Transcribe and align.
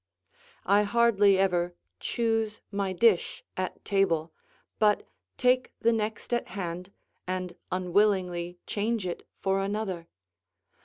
I 0.65 0.81
hardly 0.81 1.37
ever 1.37 1.75
choose 1.99 2.59
my 2.71 2.91
dish 2.91 3.43
at 3.55 3.85
table, 3.85 4.31
but 4.79 5.07
take 5.37 5.73
the 5.79 5.93
next 5.93 6.33
at 6.33 6.47
hand, 6.47 6.91
and 7.27 7.53
unwillingly 7.71 8.57
change 8.65 9.05
it 9.05 9.27
for 9.41 9.59
another. 9.61 10.07